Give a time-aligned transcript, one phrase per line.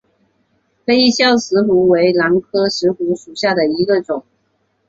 [0.83, 4.25] 杯鞘石斛为兰科石斛属下的一个种。